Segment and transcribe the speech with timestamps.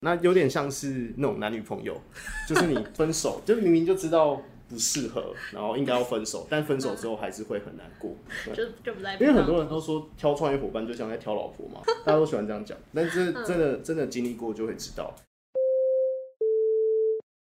[0.00, 2.00] 那有点像是那种男女朋友，
[2.48, 8.14] 就是你分手， 就明明就知道不适合，然后应该要分手，但分手之后还是会很难过。
[8.54, 15.12] 就就不在，因为很多人都说挑创业伙伴就像在挑老婆嘛，大家都喜欢这样讲，但是真的真的经历过就会知道。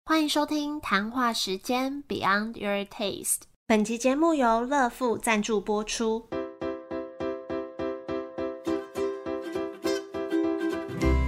[0.05, 6.29] 欢迎收听谈话时间 Beyond Your Taste，本集节目由乐富赞助播出。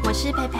[0.06, 0.60] 我是佩佩，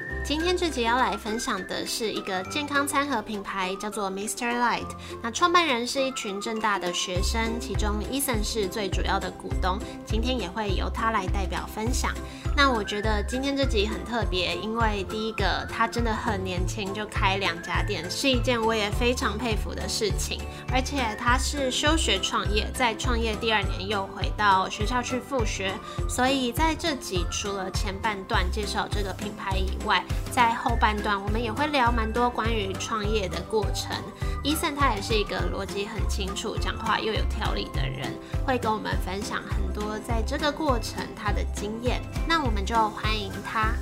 [0.23, 4.59] 今天这集要来分享的是一个健康餐盒品牌，叫做 Mr.
[4.59, 4.87] Light。
[5.21, 9.79] 那创办人是一群正大的学生，其中 Ethan 是最主要的股东。
[10.05, 12.13] 今天也会由他来代表分享。
[12.55, 20.39] 那我觉得今天这集很特别，因为第一个他真的很年轻就开两家店，是一件我也非常佩服的事情。
[20.71, 25.73] 而且他是休学创业，在创业第二年又回到学校去复学，
[26.07, 33.91] 所以在这集除了前半段介绍这个品牌以外，在后半段，我们也会聊蛮多关于创业的过程。
[34.43, 38.11] 伊森他也是一个逻辑很清楚、讲话又有条理的人，
[38.47, 42.01] 会跟我们分享很多在这个过程他的经验。
[42.27, 43.73] 那我们就欢迎他。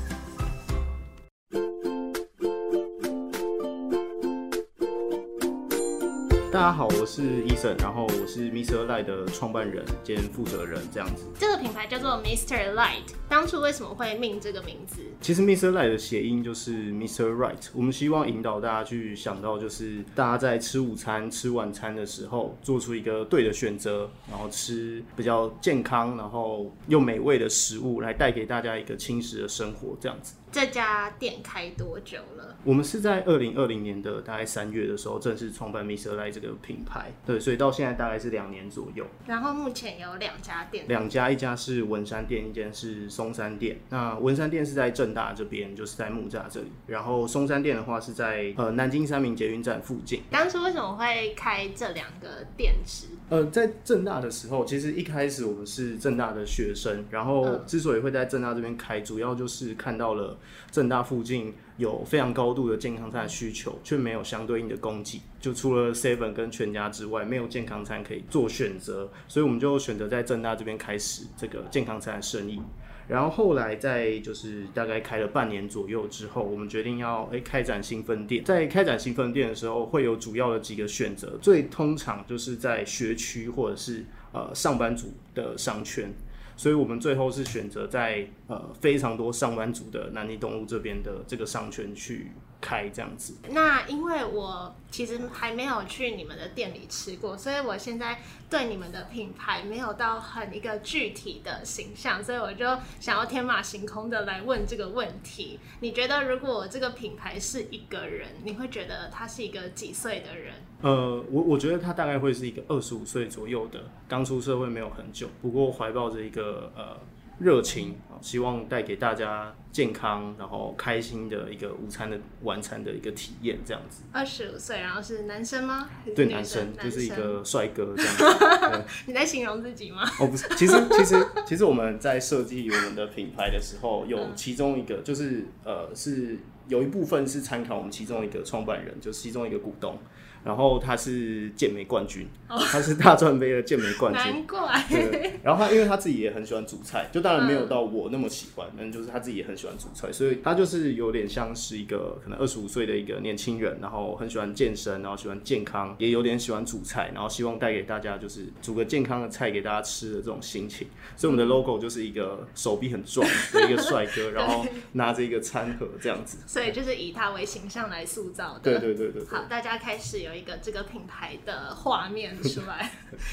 [6.52, 8.88] 大家好，我是医生，然后我是 Mr.
[8.88, 11.28] Light 的创办人兼负责人，这样子。
[11.38, 12.74] 这个品牌叫做 Mr.
[12.74, 15.00] Light，当初为什么会命这个名字？
[15.22, 15.70] 其实 Mr.
[15.70, 17.32] Light 的谐音就是 Mr.
[17.36, 30.34] Right，我们希望引导大家去想到，就是大家在吃午餐、吃晚餐的时候，做出一个对的选择，然后吃比较健康，然后又美味的食物，来带给大家一个轻食的生活，这样子。
[30.52, 32.56] 这家店开多久了？
[32.64, 36.16] 我们是在二零二零年的大概三月的时候正式创办 Mr.
[36.18, 39.06] Light 这个品牌，对，所以到现在大概是两年左右。
[39.28, 43.80] 然后目前有两家店，两家，一家是文山店，一间是松山店。
[43.90, 46.72] 那文山店是在正大这边，就是在木栅这里。
[46.88, 50.24] 然后松山店的话是在呃南京三明捷运站附近。
[50.32, 53.08] 当初为什么会开这两个店址？
[53.30, 60.39] 呃，在正大的时候，其实一开始我们是正大的学生，然后之所以会在正大这边开，主要就是看到了。
[60.72, 65.22] 正大附近有非常高度的健康餐需求，却没有相对应的供给。
[65.40, 72.62] 就除了 Seven 跟全家之外，没有健康餐可以做选择，所以我们就选择在正大这边开始这个健康餐的生意。
[73.08, 78.44] 然后后来在就是大概开了半年左右之后，我们决定要诶开展新分店。
[78.44, 86.14] 在开展新分店的时候，会有主要的几个选择，最通常就是在学区或者是呃上班族的商圈。
[86.60, 93.36] 所以我们最后是选择在呃非常多上班族的南泥东路这边的这个商圈去开这样子。
[93.50, 102.66] 那因为我其实还没有去你们的店里吃过，所以我现在对你们的品牌没有到很一个具体的形象，所以我就
[103.00, 110.56] 想要天马行空的来问这个问题：你觉得如果这个品牌是一个人，你会觉得他是一个几岁的人？
[110.82, 116.98] 呃，我我觉得他大概会是一个二十五岁左右的，刚出社会没有很久，不过怀抱着一个呃
[117.40, 124.04] 热情啊，希望带给大家健康然后开心的一个午餐的晚餐的一个体验，这样子。
[124.12, 125.90] 二十五岁，然后是男生吗？
[126.16, 128.84] 对，男生就是一个帅哥这样子。
[129.08, 130.04] 你在形容自己吗？
[130.20, 139.98] 哦，不是，其实其实其实我们在设计我们的品牌的时候，有其中一个就是呃是有一部分是参考我们其中一个创办人，就是其中一个股东。
[140.44, 144.24] 然后他是健美冠军，他是大专杯的健美冠军。
[144.34, 144.86] 难怪。
[144.90, 145.40] 对。
[145.44, 160.88] 然后他因为他自己也很喜欢煮菜，就当然没有到我那么喜欢，但就是他自己也很喜欢煮菜，所以他就是有点像是一个可能二十五岁的一个年轻人，然后很喜欢健身，然后喜欢健康，也有点喜欢煮菜，然后希望带给大家就是煮个健康的菜给大家吃的这种心情。
[161.16, 166.38] 所以我们的 logo 就是一个手臂很壮的一个帅哥，然后拿着一个餐盒这样子。
[166.48, 168.60] 所以就是以他为形象来塑造的。
[168.62, 169.24] 对对对对。
[169.26, 170.30] 好，大家开始有。
[170.40, 172.92] 有一个这个品牌的画面 出来，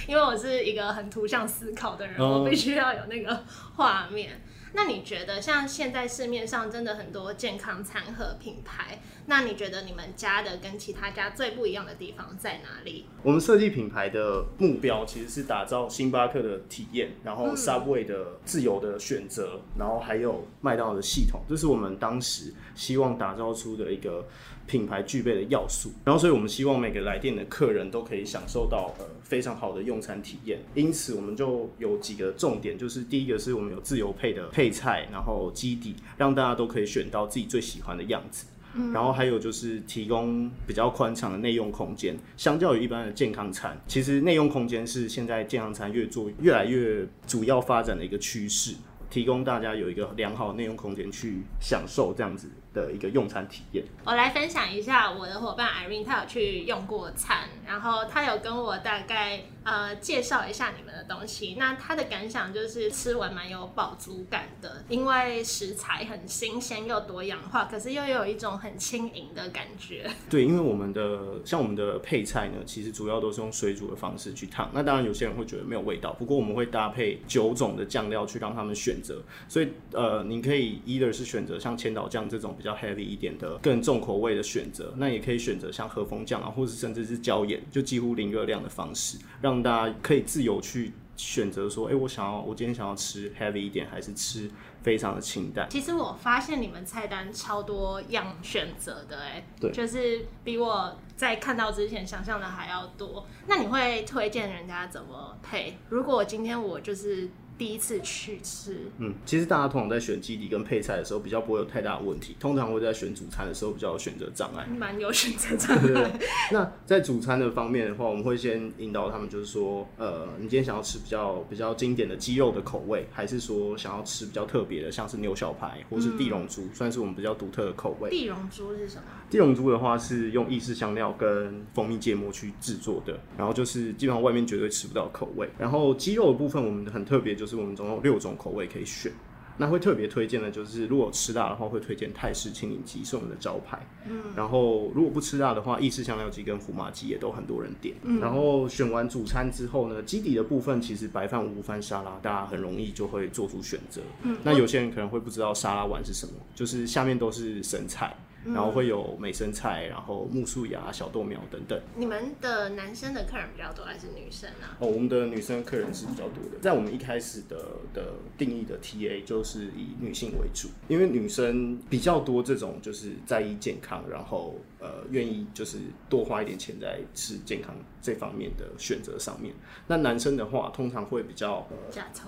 [0.08, 3.44] 因为我是一个很图像思考的人，我必须要有那个
[3.76, 4.42] 画面。
[4.72, 13.06] 那你觉得像现在市面上真的很多健康餐盒品牌，那你觉得你们家的跟其他家最不一样的地方在哪里？
[13.22, 24.26] 我们设计品牌的目标其实是打造星巴克的体验，然后 Subway 的自由的选择，然后还有麦当劳的系统，这是我们当时希望打造出的一个。
[24.66, 30.60] 品牌具备的要素，然后所以我们希望每个来店的客人都可以享受到呃非常好的用餐体验。
[30.74, 38.46] 因此，我们就有几个重点，就是第一个是我们有自由配的配菜，然后基底，让大家都可以选到自己最喜欢的样子。
[38.92, 48.74] 然后还有就是提供比较宽敞的内用空间，相较于一般的健康餐，其实内用空间是现在健康餐越做越来越主要发展的一个趋势，
[49.08, 53.82] 提供大家有一个良好的内用空间去享受这样子的一个用餐体验。
[54.04, 61.56] 我来分享一下我的伙伴 Irene，她有去用过餐，然后她有跟我大概呃介绍一下你们的东西。
[61.58, 70.08] 那她的感想就是吃完蛮有饱足感的，因为食材很新鲜又多样化，可是又有一种很轻盈的感觉。
[70.28, 74.70] 对，因为我们的像我们的配菜呢，其实主要都是用水煮的方式去烫。
[74.74, 79.22] 那当然有些人会觉得没有味道，不过我们会搭配九种的酱料去让他们选择。
[79.48, 94.50] 所以呃，你可以 either 是选择像千岛酱这种比较 heavy 一点的更重口味的选择，那也可以选择像和风酱啊，或是甚至是椒盐，就几乎零热量的方式，让大家可以自由去选择说，哎、我想要我今天想要吃 heavy 一点，还是吃
[94.82, 95.66] 非常的清淡。
[95.70, 103.26] 其实我发现你们菜单超多样选择的，哎，对就是比我在看到之前想象的还要多。
[103.46, 105.78] 那你会推荐人家怎么配？
[105.88, 112.36] 如果今天我就是第一次去吃，嗯，其实大家通常在选基底跟配菜的时候，比较不会有太大的问题。
[112.38, 114.66] 通常会在选主餐的时候比较有选择障碍。
[114.66, 116.20] 蛮有选择障碍。
[116.52, 128.10] 那在主餐的方面的话，我们会先引导他们，就是说，呃，你今天想要吃比较比较经典的鸡肉的口味，还是说想要吃比较特别的，像是牛小排或是地龙珠，算是我们比较独特的口味。
[128.10, 129.02] 地龙珠是什么？
[129.30, 135.48] 地龙珠的话是用意式香料跟蜂蜜芥末去制作的，然后就是基本上外面绝对吃不到口味。
[135.58, 139.12] 然后鸡肉的部分我们很特别，就是我们总共有六种口味可以选。
[139.58, 143.80] 那会特别推荐的就是，如果吃辣的话，会推荐泰式清柠鸡是我们的招牌。
[144.06, 147.94] 嗯，然后如果不吃辣的话，意式香料鸡跟胡麻鸡也都很多人点。
[148.02, 154.02] 嗯，然后选完主餐之后呢，基底的部分其实白饭、五饭、沙拉，大家很容易就会做出选择。
[154.24, 158.14] 嗯，那有些人可能会不知道沙拉碗是什么，就是下面都是生菜。
[158.52, 161.80] 然后会有美生菜，然后木树芽、小豆苗等等。
[161.96, 164.76] 你们的男生的客人比较多还是女生啊？
[164.80, 167.56] 哦，我们的女生客人是比较多的，在我们一开始的
[167.92, 174.54] 的定义的 TA 就是以女性为主，因为女生比较多这种就是在意健康，然后
[174.86, 175.78] 呃愿意就是
[176.08, 179.52] 多花一点钱在吃健康这方面的选择上面。
[179.88, 181.76] 那男生的话，通常会比较呃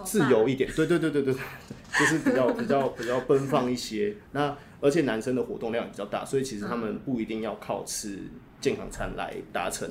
[0.05, 1.43] 自由一点，对对对对对对，
[1.99, 4.17] 就是比较比较比较奔放一些。
[4.33, 8.19] 那而且男生的活动量也比较大，所以其实他们不一定要靠吃
[8.61, 9.89] 健康餐来达成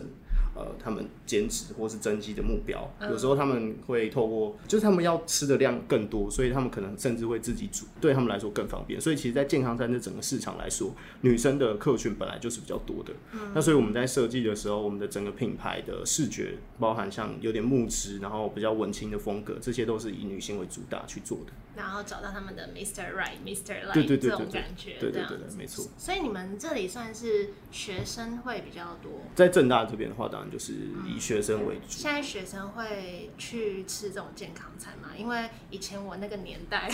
[0.57, 2.89] 呃他们减脂或是增肌的目标。
[3.01, 8.99] 有时候他们会透过，就是他们要吃的量更多，所以他们可能甚至会自己煮，对他们来说更方便。
[8.99, 13.13] 所以其实，在健康餐这整个市场来说，女生的客群本来就是比较多的。
[13.53, 21.53] 那所以我们在设计的时候，我们的整个品牌的视觉，包含像有点木质，然后比较文青的风格，这些都是以女性为主打去做的。
[21.77, 23.13] 然后找到他们的 Mr.
[23.13, 23.85] Right、Mr.
[23.85, 25.85] Light 对对对这种感觉，对对对没错。
[25.97, 29.21] 所以你们这里算是学生会比较多。
[29.35, 30.73] 在正大这边的话，当然就是
[31.05, 31.81] 以学生为主。
[31.87, 35.09] 现在学生会去吃这种健康餐嘛？
[35.17, 36.91] 因为以前我那个年代，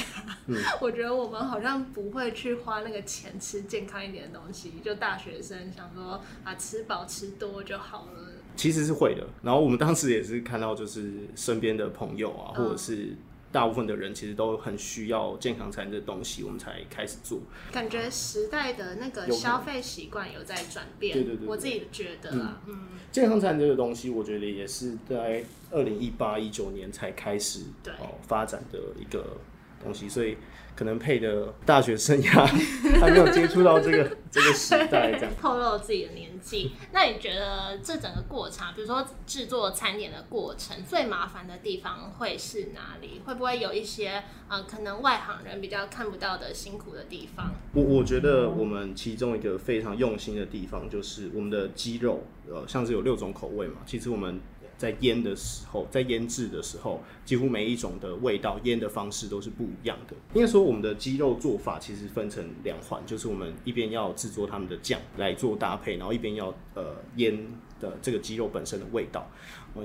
[0.48, 4.74] 嗯 我觉得我们好像不会去花那个钱吃健康一点的东西。
[4.84, 8.32] 就大学生想说啊，吃饱吃多就好了。
[8.56, 9.26] 其实是会的。
[9.42, 13.16] 然后我们当时也是看到，就是身边的朋友啊，嗯或者是
[13.54, 17.40] 大部分的人，其实都很需要健康餐这东西，我们才开始做。
[17.72, 21.48] 感觉时代的那个消费习惯有在转变，对对对对。
[21.48, 27.94] 我自己觉得啊，嗯，健康餐这个东西，我觉得也是在二零一八一九年才开始对。
[27.94, 29.38] 哦发展的一个
[29.84, 30.36] 东西，所以
[30.76, 32.46] 可能配的大学生涯
[33.00, 35.32] 还没有接触到这个这个时代， 这样。
[35.40, 36.72] 透露自己的年纪。
[36.92, 43.22] 那你觉得这整个过程，比如说制作餐点的过程，最麻烦的地方会是哪里？
[43.26, 47.52] 会不会有一些呃，可能外行人比较看不到的辛苦的地方？
[47.74, 53.78] 我我觉得我们其中一个非常用心的地方，就是我们的鸡肉，呃，像是有六种口味嘛。
[53.86, 54.40] 其实我们
[54.78, 60.16] 在腌的时候，在腌制的时候，几乎每一种的味道腌的方式都是不一样的。
[60.34, 67.38] 应该说，我们的鸡肉做法其实分成两环，就是我们一边要制作他们的酱来做搭配，然后一边要呃腌
[67.80, 69.30] 的这个鸡肉本身的味道。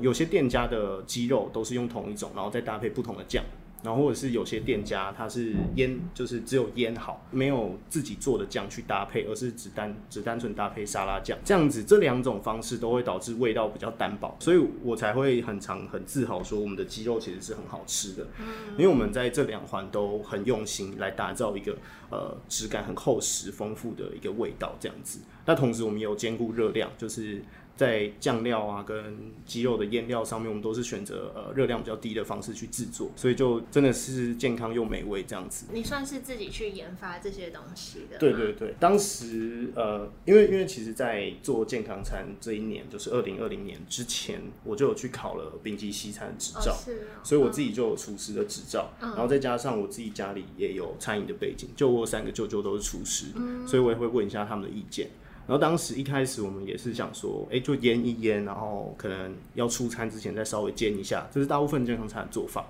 [0.00, 3.42] 有些店家的鸡肉都是用同一种，然后再搭配不同的酱。
[3.82, 18.26] 然后或者是有些店家它是腌，就是只有腌好，没有自己做的酱去搭配，而是只单只单纯搭配沙拉酱，这样子这两种方式都会导致味道比较单薄，所以我才会很常很自豪说我们的鸡肉其实是很好吃的，
[18.72, 21.76] 因为我们在这两环都很用心来打造一个
[22.10, 25.20] 呃质感很厚实丰富的一个味道这样子。
[25.46, 27.42] 那同时我们也有兼顾热量，就是
[27.78, 29.16] 在酱料啊跟
[29.46, 35.66] 鸡肉的腌料上面，我们都是选择呃热量比较低的方式去制作，所以就真的是健康又美味这样子。
[35.72, 38.18] 你算是自己去研发这些东西的？
[38.18, 53.26] 对对对，当时呃，因为因为其实，在做健康餐这一年，就是二零二零年之前，我就有去考了丙级西餐执照，是所以我自己就有厨师的执照，然后再加上我自己家里也有餐饮的背景，就我三个舅舅都是厨师，
[53.68, 55.08] 所以我也会问一下他们的意见。
[55.48, 62.66] 然后当时一开始我们也是想说，哎，就腌一腌，然后可能要出餐之前再稍微煎一下，这是大部分健康餐的做法。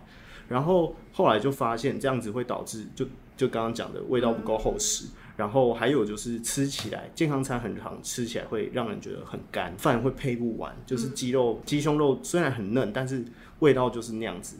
[0.49, 3.05] 然后后来就发现这样子会导致，就
[3.37, 5.07] 就刚刚讲的味道不够厚实。
[5.37, 10.73] 然后还有就是吃起来健康餐很长，吃起来会让人觉得很干，饭会配不完。
[10.87, 13.25] 就是鸡肉鸡胸肉虽然很嫩，但是
[13.59, 14.57] 味道就是那样子。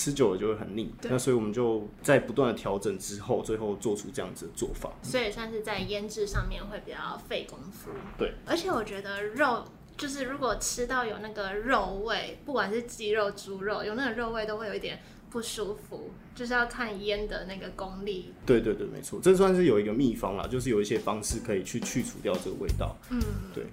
[0.00, 4.90] 吃久了就会很腻，那所以我们就在不断的调整之后，最后做出这样子的做法。
[5.02, 7.90] 所以算是在腌制上面会比较费功夫。
[8.16, 9.62] 对，而且我觉得肉
[9.98, 18.32] 就是如果吃到有那个肉味，不管是鸡肉、猪肉，有那个肉味都会有一点不舒服，就是要看腌的那个功力。
[18.46, 22.96] 对对对，没错，这算是有一个秘方啦，就是有一些方式可以去去除掉这个味道。
[23.10, 23.20] 嗯，
[23.54, 23.66] 对。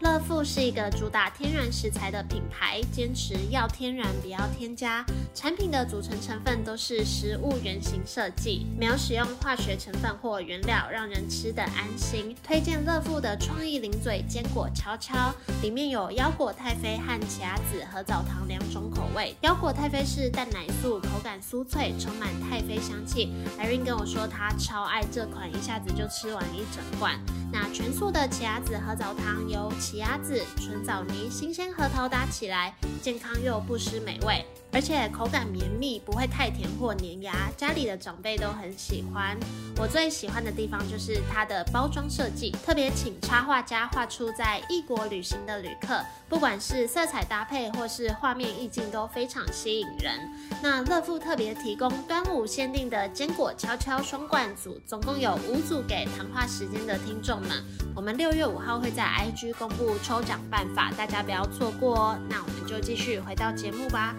[0.00, 5.02] 乐富是一个主打天然食材的品牌，坚持要天然不要添加。
[5.34, 12.36] 产品的组成成分都是食物原型设计，没有使用化学成分或原料，让人吃得安心。
[12.46, 19.34] 推荐乐富的创意零嘴坚果悄悄，里面有腰果太妃和奇亚籽和枣糖两种口味。
[19.40, 23.32] 腰果太妃是淡奶素，口感酥脆，充满太妃香气。
[23.58, 27.18] Irene 跟我说她超爱这款，一下子就吃完一整罐。
[27.58, 34.44] 那全素的奇亚籽和枣糖由奇亚籽、纯枣泥、新鲜核桃搭起来，健康又不失美味。
[34.76, 39.34] 而且口感绵密，不会太甜或粘牙，家里的长辈都很喜欢。
[39.78, 50.20] 我最喜欢的地方就是它的包装设计，特别请插画家画出在异国旅行的旅客，不管是色彩搭配或是画面意境都非常吸引人。
[50.62, 57.64] 那乐富特别提供端午限定的坚果悄悄双罐组，总共有五组给谈话时间的听众们。
[57.94, 62.18] 我们六月五号会在 IG 公布抽奖办法，大家不要错过哦。
[62.28, 64.14] 那我们就继续回到节目吧。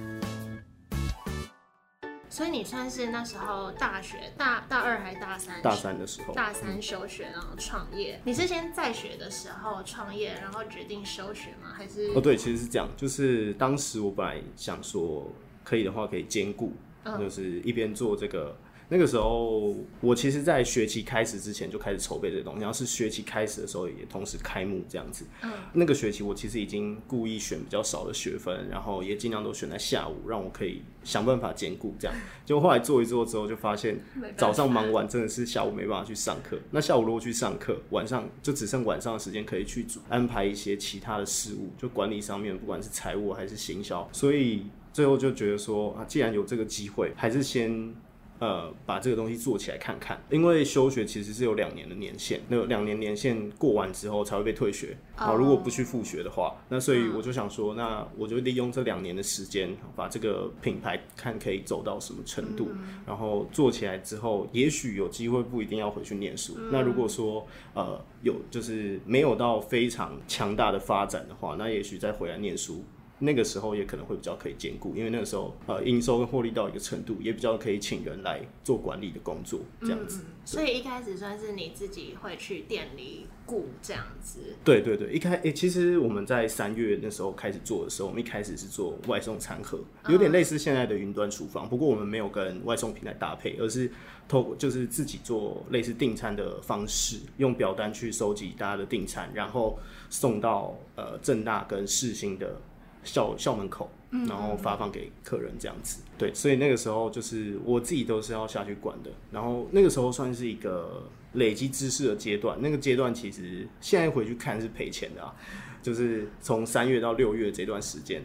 [2.37, 5.59] 所以你算是那时候大学大大二还是大三？
[5.59, 8.21] 大三的时候，大三休学然后创业。
[8.25, 11.73] 你是先在学的时候创业，然后决定休学吗？
[11.75, 12.11] 还是？
[12.13, 15.27] 哦，对，其实是这样，就是当时我本来想说，
[15.63, 16.73] 可以的话可以兼顾，
[17.17, 18.55] 就是一边做这个。
[18.89, 22.61] 那个时候，我其实，在学期开始之前就开始筹备这个东西。
[22.61, 25.25] 然后是学期开始的时候，也同时开幕这样子。
[25.43, 25.51] 嗯。
[25.73, 32.15] 那个学期，我其实已经故意选比较少的学分，然后也尽量都选在下午，让我可以想办法兼顾这样。
[32.45, 33.99] 结果后来做一做之后，就发现
[34.37, 36.57] 早上忙完，真的是下午没办法去上课。
[36.71, 44.07] 那下午如果去上课，晚上就只剩晚上的时间可以去安排一些其他的事物，就管理上面，不管是财务还是行销。
[44.13, 47.93] 所以最后就觉得说啊，既然有这个机会，还是先。
[48.39, 54.95] 呃，把这个东西做起来看看，因为休学其实是有两年的年限，那两年年限过完之后才会被退学。
[55.15, 62.69] 好，如果不去复学的话，那所以我就想说，那我就利用这两年的时间，把这个品牌看可以走到什么程度，
[63.05, 66.55] 然后做起来之后，也许有机会不一定要回去念书。
[66.71, 72.83] 那如果说呃有就是没有到非常强大的发展的话，那也许再回来念书。
[73.19, 80.23] 那个时候也可能会比较可以兼顾，因为那个时候呃营收跟获利到一个程度，也比较可以请人来做管理的工作，这样子。
[80.45, 84.39] 所以一开始算是你自己会去店里顾这样子。
[84.63, 93.91] 对对对，一开诶，其实我们在三月那时候开始做的时候，我们一开始是做外送餐盒，有点类似现在的云端厨房，不过我们没有跟外送平台搭配，而是
[94.27, 99.77] 透过就是自己做类似订餐的方式，用表单去收集大家的订餐，然后
[100.09, 102.61] 送到呃正大跟世新的。
[103.07, 109.09] 校校门口，然后发放给客人这样子，对，所以那个时候就是我自己都是要下去管的。
[109.31, 115.33] 然后那个时候算是一个累积知识的阶段，那个阶段其实现在回去看是赔钱的啊，
[115.81, 118.21] 就是从三月到六月这段时间，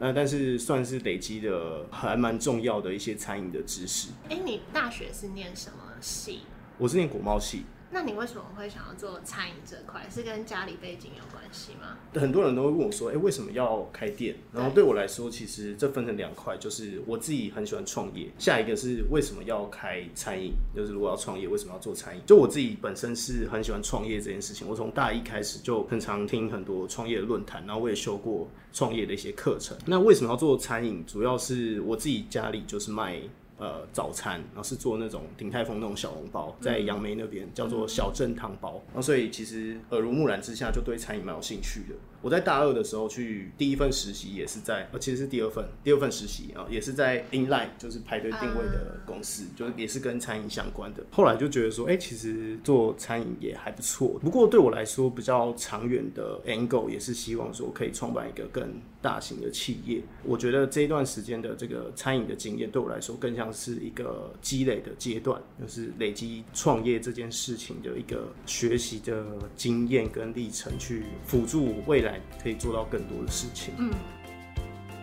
[0.00, 4.08] 呃，但是算是累积的还蛮重要的一些餐饮的知识。
[4.28, 6.40] 哎，你大学是念什么系？
[6.76, 7.64] 我是念国贸系。
[7.94, 10.04] 那你为什么会想要做餐饮这块？
[10.10, 11.96] 是跟家里背景有关系吗？
[12.20, 18.26] 很多人都会问我说：“哎，为什么要开店？”然后对我来说，其实这分成两块，就是我自己很喜欢创业。
[18.36, 20.54] 下一个是为什么要开餐饮？
[20.74, 22.22] 就是如果要创业，为什么要做餐饮？
[22.26, 24.68] 就我自己本身是很喜欢创业这件事情。
[24.68, 29.78] 我从大一开始就很常听很多创业的论坛，然后我也修过创业的一些课程。
[29.86, 31.04] 那为什么要做餐饮？
[31.06, 33.20] 主要是我自己家里就是卖。
[33.64, 41.94] 呃早餐，然后是做那种鼎泰丰那种小笼包，在杨梅那边叫做小镇汤包，然后所以其实耳濡目染之下，就对餐饮蛮有兴趣的。
[42.24, 51.04] 我在大二的时候去第一份实习也是在，呃，其实是第二份，第二份实习啊，也是在 Inline，就是排队定位的公司，就是也是跟餐饮相关的。
[51.10, 54.18] 后来就觉得说，哎、其实做餐饮也还不错。
[54.22, 60.00] 不过对我来说，比较长远的 angle 也是希望说可以创办一个更大型的企业。
[60.22, 73.74] 我觉得这一段时间的这个餐饮的经验，对我来说更像是一个积累的阶段，就是累积创业这件事情的一个学习的经验跟历程，去辅助未来可以做到更多的事情。
[73.78, 73.92] 嗯，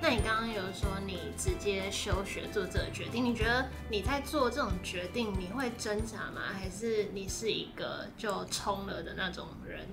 [0.01, 6.41] 那你刚刚有说你直接休学做这个决定，你觉得你在做这种决定，你会挣扎吗？
[6.53, 9.86] 还是你是一个就冲了的那种人？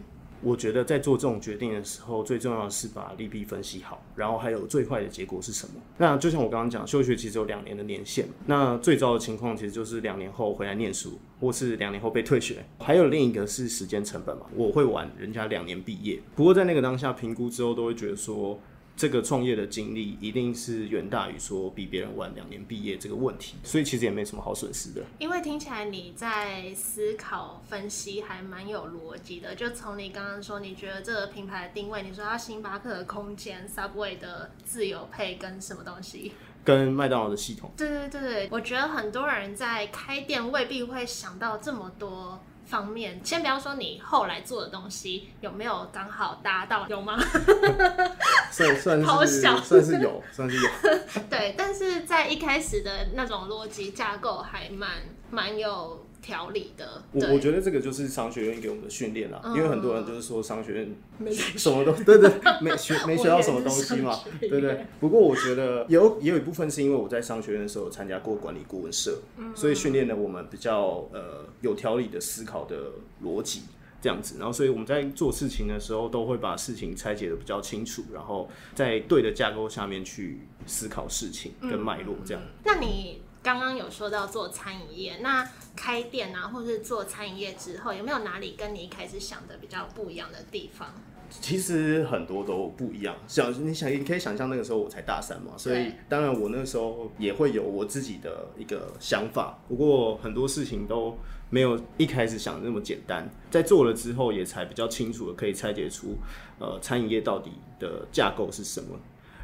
[0.43, 5.75] 我觉得在做这种决定的时候，最重要的是把利弊分析好，然后还有最坏的结果是什么。
[5.97, 12.65] 那就像我刚刚讲，休学其实有两年的年限，那最糟的情况其实就是两年后回来念书，或是两年后被退学。
[12.79, 16.21] 还有另一个是时间成本嘛，我会晚人家两年毕业。
[16.37, 18.59] 不过在那个当下评估之后，都会觉得说。
[18.99, 25.01] 这个创业的经历一定是远大于说比别人晚两年毕业这个问题，所以其实也没什么好损失的。
[25.21, 36.33] 因为听起来你在思考分析还蛮有逻辑的，就从你刚刚说，你觉得这个品牌的定位，你说它星巴克的空间、Subway 的自由配跟什么东西？
[36.65, 43.21] 跟麦当劳的系统，对对对对，我觉得很多人在开店未必会想到这么多方面。
[43.25, 47.19] 先不要说你后来做的东西有没有刚好达到，有吗？
[48.51, 50.71] 算算是 好小算是有，算是有。
[51.31, 54.91] 对，但是在一开始的那种逻辑架构还蛮
[55.31, 57.03] 蛮有条理的。
[57.13, 64.87] 我我觉得这个就是商学院给我们的训练啦，嗯因为很多人就是说商学院没 什么都 对对没学没学到什么东西嘛，对不对？
[65.01, 72.77] 不过我觉得有也有一部分是因为我在商学院的时候有参加过管理顾问社，嗯所以训练了我们比较呃有条理的思考的
[73.25, 73.63] 逻辑。
[74.01, 82.41] 这样子，然后所以我们在做事情的时候，都会把事情拆解的比较清楚，然后在对的架构下面去思考事情跟脉络，这样。
[82.65, 90.89] 那你刚刚有说到做餐饮业，那开店啊，或是做餐饮业之后，有没有哪里跟你一开始想的比较不一样的地方？
[91.31, 93.15] 其实很多都不一样。
[93.27, 99.59] 想你想，你可以想象那个时候我才大三嘛，所以当然我那个时候也会有我自己的一个想法。
[99.69, 101.17] 不过很多事情都
[101.51, 106.17] 没有一开始想的那么简单，在做了之后也才比较清楚的可以拆解出
[106.59, 108.99] 呃餐饮业到底的架构是什么。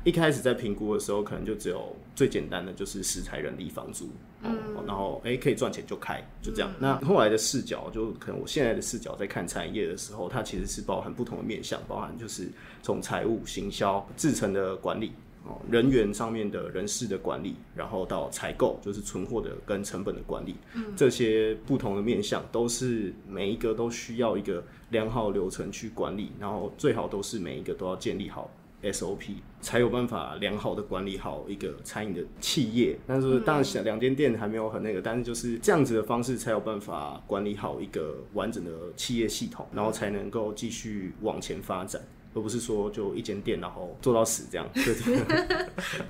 [0.04, 4.10] 一开始在评估的时候，可能就只有最简单的就是食材、人力、房租，
[4.42, 6.70] 嗯，然后哎、可以赚钱就开，就这样。
[6.78, 12.48] 那后来的视角，就可能我现在的视角在看产业的时候，它其实是包含不同的面向，包含就是
[12.82, 15.12] 从财务、行销、制成的管理。
[15.46, 28.50] 哦，人员上面的人事的管理，然后到采购，就是存货的跟成本的管理，嗯这些不同的面向，都是每一个都需要一个良好流程去管理，然后最好都是每一个都要建立好
[28.82, 32.96] SOP，才有办法良好的管理好一个餐饮的企业。
[33.06, 42.00] 但是当然，想两间店还没有很那个，但是就是这样子的方式才有办法管理好一个完整的企业系统，然后才能够继续往前发展。
[42.36, 44.68] 而不是说就一间店，然后做到死这样。
[44.74, 44.92] 对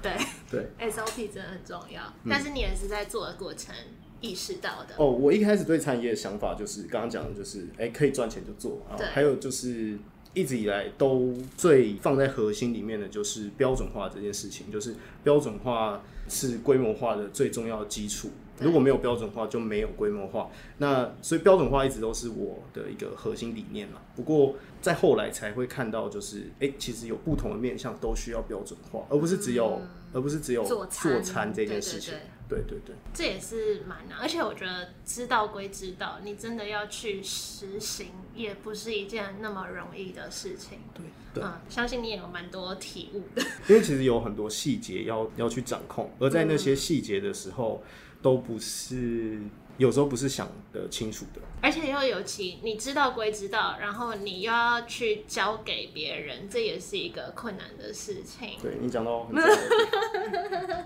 [0.51, 0.91] 对。
[0.91, 3.75] SOP 真的很重要，但是你也是在做的过程
[4.23, 4.95] 意识到的。
[4.97, 9.07] 哦，我一开始对餐饮业的想法就是刚刚讲的，就是哎、可以赚钱就做啊对。
[9.09, 9.99] 还有就是
[10.35, 18.31] 一直以来都最放在核心里面的就是标准化这件事情，就是标准化是规模化的最重要的基础。
[18.61, 20.49] 如果没有标准化，就没有规模化。
[20.79, 24.01] 那所以标准化一直都是我的一个核心理念嘛。
[24.15, 29.81] 不过在后来才会看到，就是哎、其实有不同的面向都需要标准化，而不是只有，
[30.13, 32.15] 而不是只有嗯做餐餐这件事情。
[32.49, 32.95] 对对对。
[33.13, 40.79] 这也是蛮难，而且我觉得知道归知道，你真的要去实行，也不是一件那么容易的事情。
[40.95, 41.05] 对
[41.35, 43.43] 对嗯，相信你也有蛮多体悟的。
[43.69, 47.83] 因为其实有很多细节要要去掌控，而在那些细节的时候，
[48.23, 49.41] 都不是
[49.77, 51.41] 有时候不是想的清楚的。
[51.61, 58.51] 而且又尤其你知道归知道，然后你又要去交给别人，这也是一个困难的事情。
[58.63, 59.27] 对你讲到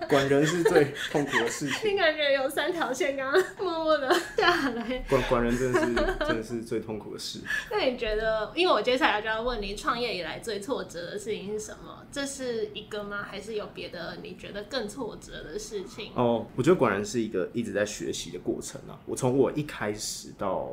[0.07, 7.39] 管人是最痛苦的事情，你感觉有三条线刚刚默默的下来，管管人真的是真的是最痛苦的事。
[7.69, 8.51] 那你觉得？
[8.55, 12.05] 因为我接下来就要问你，创业以来最挫折的事情是什么？
[12.11, 13.23] 这是一个吗？
[13.29, 16.11] 还是有别的你觉得更挫折的事情？
[16.15, 20.71] 哦，我觉得管人是一个一直在学习的过程我从我一开始到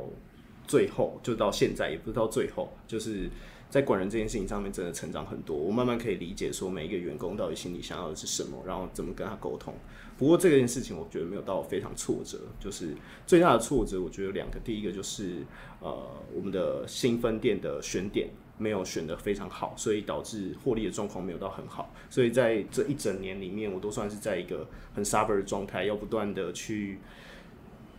[0.67, 3.31] 最后，就到现在，也不是到最后，就是
[3.71, 5.57] 在管人这件事情上面真的成长很多。
[5.57, 9.73] 我慢慢可以理解说每一个员工到底心里想要的是什么，然后怎么跟他沟通。
[10.19, 12.95] 不过这件事情我觉得没有到非常挫折，就是
[13.27, 15.45] 最大的挫折我觉得有两个，第一个就是
[15.81, 21.93] 呃我们的新分店的选点没有选的非常好，所以导致获利的状况没有到很好。
[22.09, 26.99] 所以在这一整年里面，我都算是在一个很 suffer 的状态，要不断的去。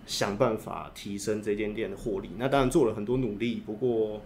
[0.08, 4.22] 想办法提升这间店的获利，那当然做了很多努力，不过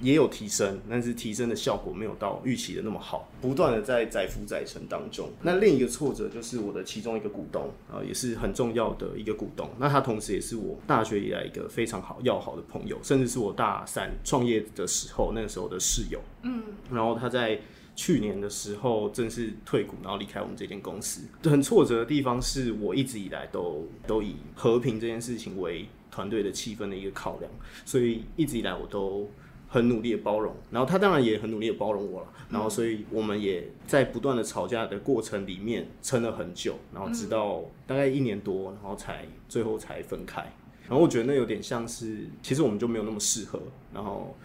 [0.00, 5.28] 也有提升，但是提升的效果没有到预期的那么好，不断的在载浮载沉当中。
[5.42, 16.20] 那另一个挫折就是我的其中一个股东啊，也是很重要的一个股东，那他同时也是我大学以来一个非常好要好的朋友，甚至是我大三创业的时候那个时候的室友。
[16.42, 17.60] 嗯，然后他在。
[17.96, 21.22] 去年的时候正式退股，然后离开我们这间公司。
[21.42, 27.50] 很挫折的地方是我一直以来都都以和平这件事情为团队的气氛的一个考量，
[27.86, 29.28] 所以一直以来我都
[29.66, 30.54] 很努力的包容。
[30.70, 32.28] 然后他当然也很努力的包容我了。
[32.50, 40.42] 然后所以我们也在不断的吵架的过程里面撑了很久，然后直到大概一年多，然后才最后才分开。
[40.86, 43.62] 然后我觉得那有点像是，其实我们就没有那么适合。
[43.94, 44.36] 然后。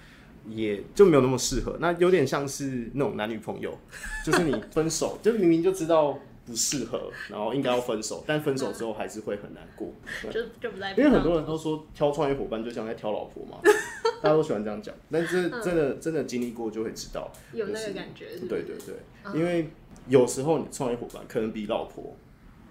[0.49, 3.77] 也就没有那么适合，那有点像是那种男女朋友，
[4.25, 9.93] 就是你分手，就明明就知道不适合，然后应该要分手，但分手之后还是会很难过。
[10.31, 13.57] 就就不在，因为很多人都说挑创业伙伴就像在挑老婆嘛，
[14.21, 18.37] 大家都喜欢这样讲，但是真的真的经历过就会知道，有那个感觉。
[18.49, 19.69] 对对对，因为
[20.07, 22.15] 有时候你创业伙伴可能比老婆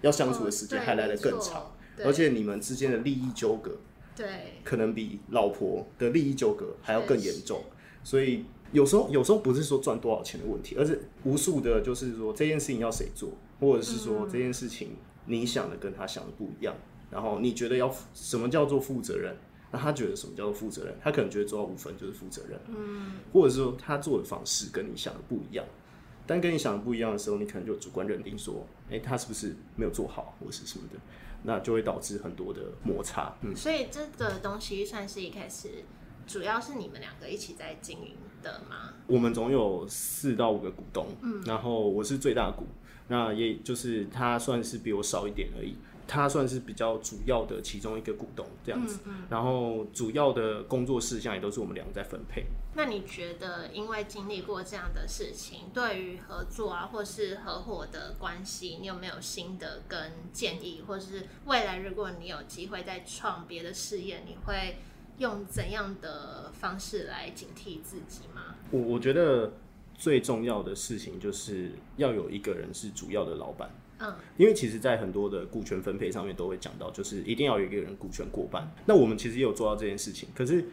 [0.01, 1.71] 要相处的时间还来得更长，
[2.03, 3.71] 而且你们之间的利益纠葛。
[4.21, 7.63] 对，可能比老婆的利益纠葛还要更严重，
[8.03, 16.75] 所以有时候有时候不是说赚多少钱的问题，而是无数的，就是说这件事情要谁做，或者是说这件事情你想的跟他想的不一样，
[17.09, 19.35] 然后你觉得要什么叫做负责任，
[19.71, 25.65] 那他觉得什么叫做负责任，他可能觉得做到五分就是负责任，嗯，或者是说他做的方式跟你想的不一样，
[26.27, 30.99] 但跟你想的不一样的时候，你可能就主观认定说，哎，他是不是没有做好，或是什么的。
[31.43, 35.83] 那就会导致很多的摩擦，嗯，所以这个东西算是一开始
[36.27, 38.93] 主要是你们两个一起在经营的吗？
[39.07, 42.65] 我们总有四到五个股东，嗯，然后我是最大股，
[43.07, 45.75] 那也就是他算是比我少一点而已。
[46.07, 48.99] 他算是比较主要的其中一个股东这样子，
[49.29, 52.43] 然后主要的工作事项也都是我们两个在分配。
[52.73, 64.77] 那你觉得，因为经历过这样的事情，对于合作啊，或是合伙的关系，你有没有新的跟建议，或是未来如果你有机会再创别的事业，你会
[65.17, 68.55] 用怎样的方式来警惕自己吗？
[68.71, 69.51] 我我觉得
[69.93, 73.69] 最重要的事情就是要有一个人是主要的老板。
[73.99, 78.67] 嗯，因为其实，在很多的股权分配上面都会讲到，就是一定要有一个人股权过半。
[78.85, 80.65] 那我们其实也有做到这件事情，可是，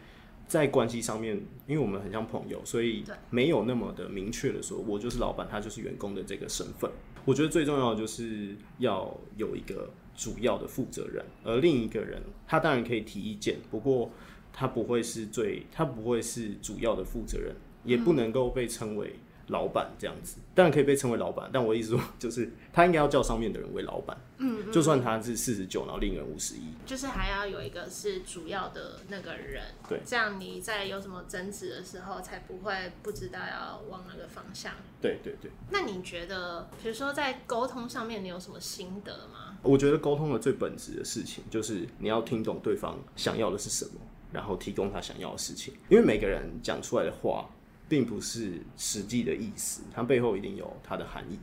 [0.48, 6.90] 在关系上面，因为我们很像朋友，所以没有那么的明确的说，我就是老板，他就是员工的这个身份。
[7.24, 14.10] 我觉得最重要的就是要有一个主要的负责人，而另一个人，他当然可以提意见，不过
[14.52, 19.16] 他不会是最，他不会是主要的负责人，也不能够被称为。
[19.48, 24.16] 老板这样子，当然可以被称为老板，但我意思说，就是他应该要叫上面的人为老板。
[24.38, 29.64] 嗯，就算他是四十九，然后另一个人五十一，就是还要有一个是主要的那个人。
[29.88, 34.72] 对，这样你在有什么争执的时候，才不会不知道要往哪个方向。
[35.00, 35.50] 对对对。
[35.70, 39.58] 那你觉得，比如说在沟通上面，你有什么心得吗？
[39.62, 43.92] 我觉得沟通的最本质的事情，就是你要听懂对方想要的是什么，
[44.32, 45.74] 然后提供他想要的事情。
[45.88, 47.48] 因为每个人讲出来的话。
[47.88, 51.38] 并不是实际的意思，它背后一定有它的含义。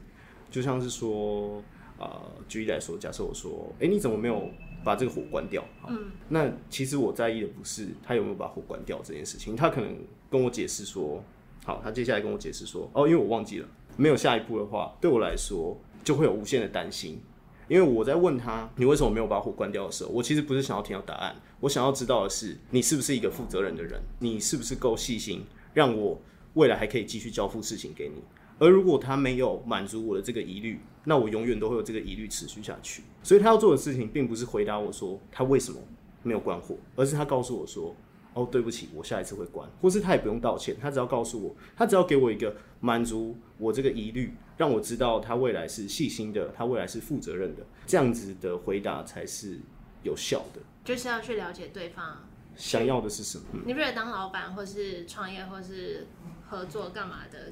[0.51, 1.61] 就像是说，
[1.97, 2.07] 呃，
[2.47, 4.49] 举例来说，假设我说，哎，你怎么没有
[4.83, 5.65] 把这个火关掉？
[5.89, 9.97] 嗯，那其实我在意的不是他有没有把火关掉这件事情，他可能
[10.29, 11.21] 跟我解释说，
[11.65, 17.19] 好，他接下来跟我解释说，哦，因为我忘记了，没有下一步的话，对我来说就会有无限的担心，
[17.67, 26.21] 因为我在问他你为什么没有把火关掉的时候，我其实不是想要听到答案，我想要知道的是你是不是一个负责任的人，你是不是够细心，让我。
[26.55, 28.21] 未来还可以继续交付事情给你，
[28.59, 33.03] 而如果他没有满足我的这个疑虑，那我永远都会有这个疑虑持续下去。
[33.21, 35.79] 所以他要做的事情，并不是回答我说他为什么
[36.23, 37.95] 没有关火，而是他告诉我说
[38.33, 49.59] ：“哦，对不起，我下一次会关。”或是他也不用道歉，他只要告诉我，他只要给我一个满足我这个疑虑，让我知道他未来是细心的，他未来是负责任的，这样子的回答才是
[50.03, 50.61] 有效的。
[50.85, 53.43] 就是要去了解对方想要的是什么。
[53.65, 56.07] 你不得当老板，或是创业，或是？
[56.47, 57.51] 合作干嘛的？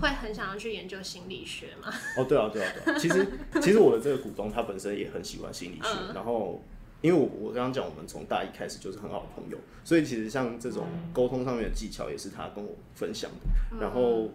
[0.00, 1.92] 会很想要去研究心理学吗？
[2.16, 2.96] 哦，对啊，对啊，对啊。
[2.98, 3.26] 其实，
[3.60, 6.62] 其实我的这个股东他本身也很喜欢心理学，然后
[7.02, 13.78] 因为我我刚刚讲，我们从大一开始就是很好的朋友，所以其实像这种沟通上面的技巧也是他跟我分享的。
[13.78, 14.30] 然后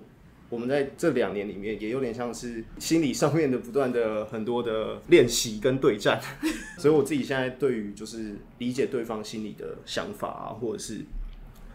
[0.48, 6.22] 我们在这两年里面也有点像是心理上面的不断的很多的练习跟对战，
[6.78, 11.02] 所以我自己现在对于就是理解对方心里的想法啊，或者是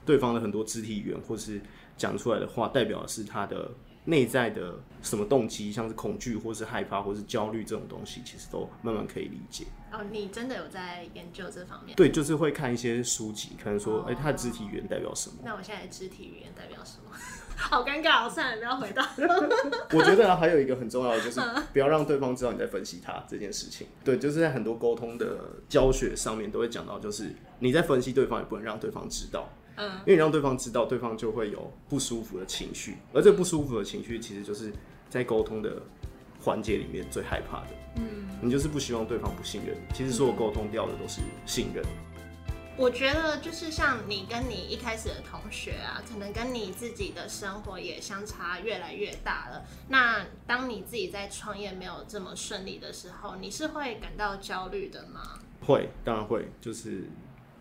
[0.04, 1.60] 对方的很多肢体语言，或是
[1.96, 3.70] 讲出来的话，代表的是他的。
[4.08, 9.64] 内在的什么动机，像是恐惧，或是害怕，或是焦虑这种东西，其实都慢慢可以理解。
[9.90, 11.96] 哦，你真的有在研究这方面？
[11.96, 15.38] 对，就是会看一些书籍，可能说，哎，他的肢体语言代表什么？
[15.44, 17.10] 那我现在肢体语言代表什么？
[17.58, 19.10] 好尴尬，算了，不要回答。
[19.90, 21.40] 我觉得还有一个很重要的，就是
[21.72, 23.88] 不要让对方知道你在分析他这件事情。
[24.04, 25.36] 对，就是在很多沟通的
[25.68, 29.48] 教学上面都会讲到，就是你在分析对方，也不能让对方知道。
[29.76, 34.72] 嗯，因为你让对方知道，对方就会有不舒服的情绪，而这不舒服的情绪，其实就是
[35.08, 35.82] 在沟通的
[36.40, 37.68] 环节里面最害怕的。
[37.96, 39.76] 嗯，你就是不希望对方不信任。
[39.94, 41.84] 其实所有沟通掉的都是信任。
[42.78, 49.64] 我觉得就是像你跟你一开始的同学啊，可能跟你自己的生活也相差越来越大了。
[49.88, 55.40] 那当你自己在创业没有这么顺利的时候，你是会感到焦虑的吗？
[55.66, 57.08] 会，当然会，就是。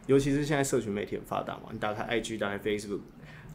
[0.08, 3.00] 尤其是现在社群媒体很发达嘛，你打开 IG、打开 Facebook，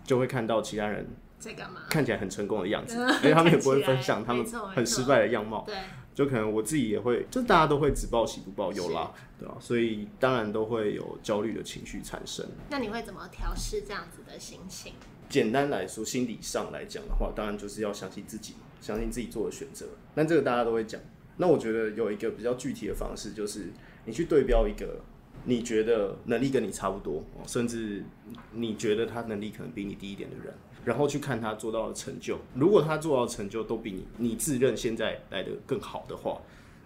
[0.05, 1.07] 就会看到其他人
[1.39, 5.65] 在干嘛，看起来很成功的样子， 而且他们也不会分享他们很失败的样貌。
[5.67, 5.77] 对，
[6.15, 9.57] 就可能我自己也会，就大家都会只报喜不报忧啦，对吧？
[9.61, 12.45] 所以当然都会有焦虑的情绪产生。
[12.69, 14.95] 那你会怎么调试这样子的心情？
[15.29, 19.87] 简单来说，心理上来讲的话，当然就是要相信自己，相信自己做的选择。
[20.15, 21.01] 但这个大家都会讲。
[21.37, 23.73] 那我觉得有一个比较具体的方式，就是
[24.05, 25.01] 你去对标一个。
[25.45, 28.05] 你觉得能力跟你差不多，甚至
[28.53, 32.39] 你觉得他能力可能比你低一点的人，然后去看他做到的成就。
[32.55, 36.41] 如果他做到的成就都比你你自认现在来的更好的话，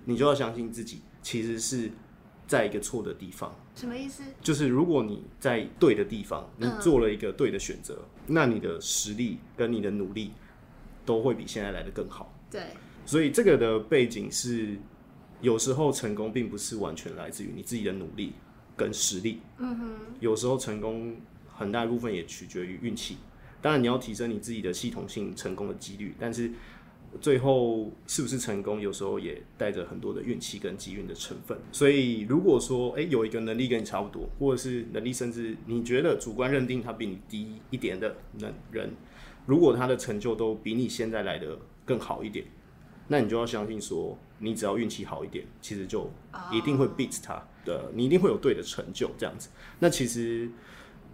[0.04, 1.90] 你就要相信自己其实是
[2.46, 3.54] 在一个错的地方。
[3.74, 4.22] 什么意思？
[4.40, 10.30] 就是如果你在对的地方，你做了一个对的选择，那你的实力跟你的努力
[11.04, 12.32] 都会比现在来的更好。
[12.48, 12.68] 对，
[13.04, 14.76] 所以这个的背景是，
[15.40, 18.32] 有时候成功并不是完全来自于你自己的努力。
[18.76, 23.16] 跟实力，嗯哼，有时候成功很大一部分也取决于运气。
[23.62, 26.50] 当然，你要提升你自己的系统性成功的几率，但是
[27.20, 31.56] 最后是不是成功，有时候也带着很多的运气跟机运的成分。
[31.72, 38.90] 所以，如果说，诶有一个能力跟你差不多，或者是能力甚至你觉得主观认定他比你低一点的人，人，
[39.46, 42.44] 如果他的成就都比你现在来的更好一点，
[43.08, 46.10] 那你就要相信说，你只要运气好一点，其实就
[46.52, 47.42] 一定会 beat 他。
[47.64, 49.48] 的，你一定会有对的成就，这样子。
[49.78, 50.50] 那其实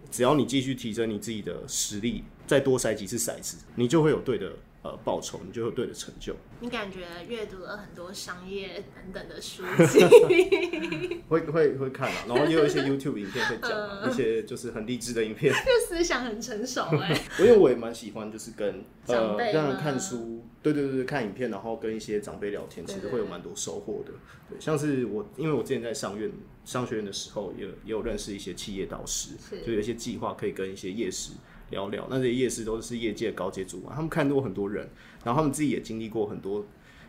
[0.09, 4.51] 只要你继续提升你自己的实力，再多筛几次骰子，你就会有对的
[4.83, 6.35] 呃报酬，你就有对的成就。
[6.59, 17.17] 你感觉阅读了很多商业等等的书籍， 会会会看啊，然后也有一些 YouTube 影片会讲一些就是很励志的影片，就思想很成熟哎。
[17.39, 20.40] 因为我也蛮喜欢，就是跟呃让人看书。
[20.63, 24.11] 对对对看影片，然后跟一些长辈聊天，其实会有蛮多收获的。
[24.49, 26.31] 对，像是我，因为我之前在上院
[26.63, 29.31] 商学院的时候，也也有认识一些企业导师，
[29.65, 31.33] 就有一些计划可以跟一些业师
[31.71, 32.07] 聊聊。
[32.09, 34.87] 那这些业师都是业界高阶主管，他们看过很多人，
[35.23, 36.65] 然后他们自己也经历过很多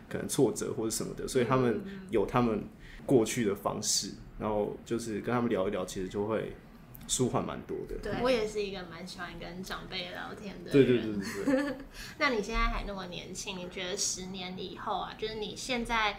[0.09, 2.63] 可能挫折或者什么的，所以他们有他们
[3.05, 6.53] 过去的方式，然后就是跟他们聊一聊，其实就会。
[7.07, 10.71] 舒缓蛮多的，对我也是一个蛮喜欢跟长辈聊天的人。
[10.71, 11.75] 对对对对
[12.17, 16.17] 那你现在还那么年轻，你觉得十年以后啊，就是你现在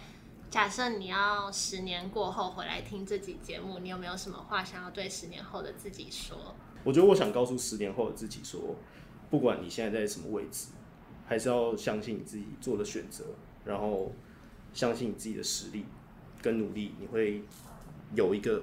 [0.51, 6.55] 假设你要十年过后回来听这集节目，你有没有什么话想要对十年后的自己说？
[6.85, 8.77] 我觉得我想告诉十年后的自己说，
[9.31, 10.68] 不管你现在在什么位置，
[11.27, 13.25] 还是要相信你自己做的选择，
[13.64, 14.12] 然后
[14.75, 15.87] 相信你自己的实力
[16.42, 17.42] 跟努力，你会
[18.14, 18.62] 有一个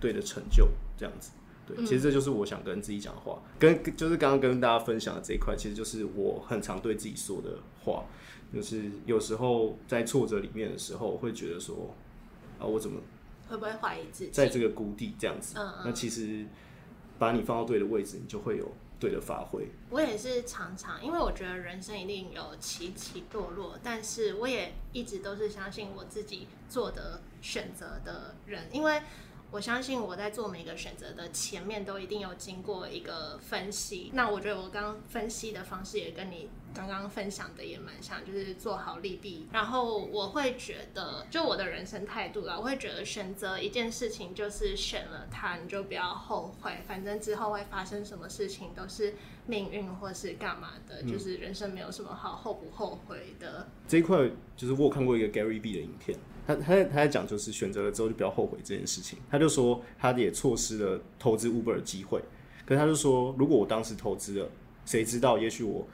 [0.00, 1.30] 对的成就，这样子。
[1.78, 8.04] 其实这就是我想跟自己讲的话，跟就是刚刚跟大家分享的这一块，其实就是我很常对自己说的话，
[8.52, 11.94] 就是有时候在挫折里面的时候，会觉得说，
[12.58, 13.00] 啊，我怎么
[13.48, 15.54] 会不会怀疑自己，在这个谷底这样子？
[15.56, 15.82] 嗯嗯。
[15.84, 16.44] 那其实
[17.20, 18.68] 把你放到对的位置，你就会有
[18.98, 19.68] 对的发挥。
[19.90, 29.00] 我也是常常，因为我觉得人生一定有起起落落，但是我也一直都是相信我自己做的选择的人，因为。
[29.52, 34.10] 我相信我在做每个选择的前面都一定有经过一个分析。
[34.14, 39.46] 那我觉得我刚分析的方式也跟你刚刚分享的也蛮像，就是做好利弊。
[39.52, 49.14] 然后我会觉得，就我的人生态度啦，我会觉得选择一件事情就是选了它，你就不要后悔，反正之后会发生什么事情都是
[49.46, 53.68] 命运或是干嘛的，就是人生没有什么好后不后悔的。
[53.88, 59.18] 这一块就是我有看过一个 Gary B 的影片，他他在他在讲就是选择了之后就不要后悔这件事情。
[59.30, 62.22] 他就说他也错失了投资 Uber 的机会，
[62.64, 64.48] 可是他就说如果我当时投资了，
[64.84, 65.86] 谁知道也许我。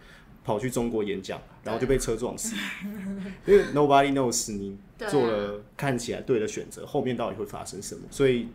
[0.47, 2.55] 跑去中国演讲，然后就被车撞死。
[3.45, 4.79] 因为 nobody knows 你
[5.09, 8.03] 做了看起来对的选择，后面到底会发生什么？
[8.13, 8.47] 所以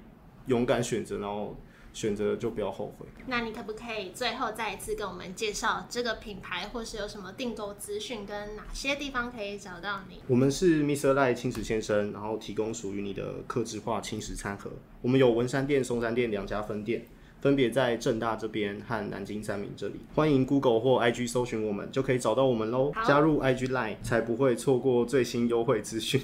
[0.45, 1.53] 勇敢选择，然后
[1.91, 3.05] 选择就不要后悔。
[3.27, 10.21] 那你可不可以最后再一次跟我们介绍这个品牌，或是有什么订购资讯，跟哪些地方可以找到你？
[10.27, 11.11] 我们是 Mr.
[11.11, 14.71] 赖青石先生，然后提供属于你的客制化青石餐盒。
[15.01, 17.05] 我们有文山店、松山店两家分店。
[17.41, 22.91] 分别在正大这边和南京三明这里，欢迎 Google 或 IG 搜寻我们，就可以找到我们喽。
[23.03, 26.21] 加入 IG Line 才不会错过最新优惠资讯。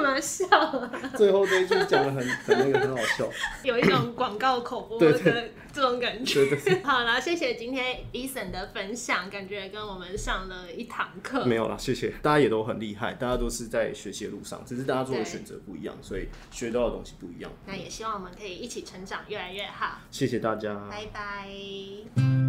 [0.00, 0.90] 干嘛笑啊？
[1.16, 3.28] 最后这一句讲的很 很那个，很好笑，
[3.62, 6.40] 有一种广告口播的这种感觉。
[6.82, 11.44] 好啦，谢谢今天 Eason 的分享，感觉跟我们上了一堂课。
[11.44, 17.50] 没有啦，谢谢大家也都很厉害，大家都是在学习的路上，只是大家做的选择不一样，所以学到的东西不一样。
[17.66, 20.00] 那也希望我们可以一起成长，越来越好。
[20.10, 22.39] 谢谢大家，拜拜。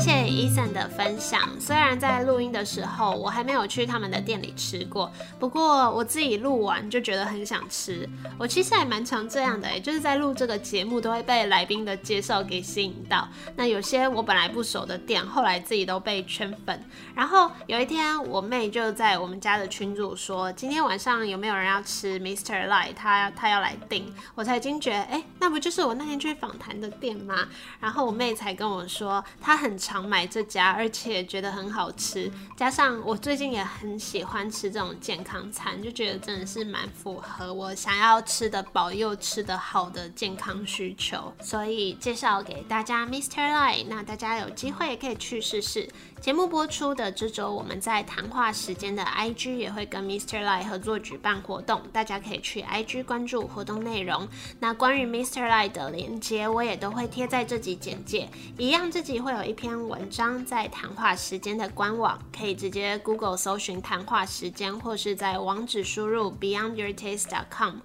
[0.00, 1.40] 谢谢 Eason 的分享。
[1.58, 8.08] 虽然在录音的时候我还没有去他们的店里吃过，不过我自己录完就觉得很想吃。
[8.38, 13.28] 我其实还蛮常这样的，就是在录这个节目都会被来宾的介绍给吸引到。
[13.56, 16.80] 那有些我本来不熟的店，后来自己都被圈粉。
[17.12, 22.68] 然后有一天我妹就在我们家的群组说，今天晚上有没有人要吃 Mr.
[22.68, 22.94] Light？
[22.94, 24.14] 他他要来订。
[24.36, 27.48] 我才惊觉，哎，那不就是我那天去访谈的店吗？
[27.80, 29.76] 然后我妹才跟我说，她很。
[29.88, 32.30] 常买这家，而且觉得很好吃。
[32.54, 43.50] 加上我最近也很喜欢吃这种健康餐，就觉得真的是蛮符合我想要吃的饱又吃得好的健康需求，所以介绍给大家 Mr.
[43.50, 43.86] Lie。
[43.88, 45.88] 那大家有机会也可以去试试。
[46.20, 50.44] 节目播出的这周，我们在谈话时间的 IG 也会跟 Mr.
[50.44, 54.28] Lie 合作举办活动，大家可以去 IG 关注活动内容。
[54.58, 55.48] 那关于 Mr.
[55.48, 58.28] Lie 的连接，我也都会贴在这集简介。
[58.58, 67.76] 一样，这集会有一篇文章在谈话时间的官网，可以直接 Google 搜寻谈话时间，或是在网址输入 beyondyourtaste.com。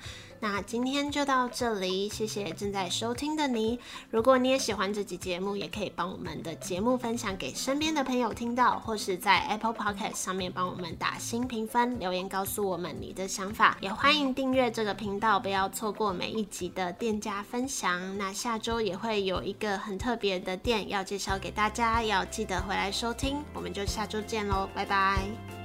[0.43, 3.79] 那今天就到这里，谢谢正在收听的你。
[4.11, 13.77] 如果你也喜欢这集节目，也可以帮我们的节目分享给身边的朋友听到，或是在 Apple Podcast 上面帮我们打新评分，留言告诉我们你的想法。
[13.79, 18.17] 也欢迎订阅这个频道，不要错过每一集的店家分享。
[18.17, 23.37] 那下周也会有一个很特别的店要介绍给大家，要记得回来收听。
[23.53, 25.62] 我们就下周见喽，拜拜。